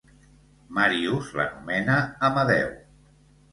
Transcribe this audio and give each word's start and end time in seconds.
Marius 0.77 1.29
l'anomena 1.41 2.01
Amadeo. 2.31 2.75